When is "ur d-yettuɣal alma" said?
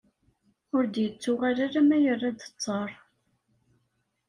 0.75-1.97